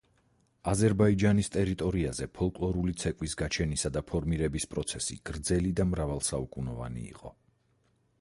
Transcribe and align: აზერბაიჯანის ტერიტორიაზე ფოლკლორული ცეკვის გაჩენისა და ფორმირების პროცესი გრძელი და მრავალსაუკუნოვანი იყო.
აზერბაიჯანის 0.69 1.49
ტერიტორიაზე 1.55 2.25
ფოლკლორული 2.37 2.95
ცეკვის 3.03 3.35
გაჩენისა 3.41 3.91
და 3.97 4.03
ფორმირების 4.13 4.67
პროცესი 4.73 5.19
გრძელი 5.31 5.75
და 5.81 5.87
მრავალსაუკუნოვანი 5.91 7.05
იყო. 7.11 7.33